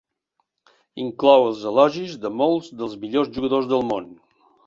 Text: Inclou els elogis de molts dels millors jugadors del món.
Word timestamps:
Inclou 1.03 1.43
els 1.49 1.59
elogis 1.73 2.17
de 2.25 2.33
molts 2.39 2.71
dels 2.79 2.97
millors 3.05 3.31
jugadors 3.39 3.71
del 3.75 3.89
món. 3.93 4.09